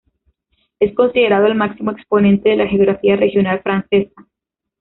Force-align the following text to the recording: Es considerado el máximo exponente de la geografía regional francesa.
Es 0.79 0.95
considerado 0.95 1.45
el 1.45 1.53
máximo 1.53 1.91
exponente 1.91 2.49
de 2.49 2.55
la 2.55 2.65
geografía 2.67 3.15
regional 3.17 3.61
francesa. 3.61 4.25